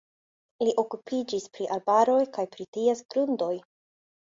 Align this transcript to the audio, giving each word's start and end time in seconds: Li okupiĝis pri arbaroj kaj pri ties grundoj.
Li 0.67 0.73
okupiĝis 0.83 1.47
pri 1.59 1.69
arbaroj 1.77 2.19
kaj 2.41 2.49
pri 2.59 2.69
ties 2.75 3.09
grundoj. 3.15 3.57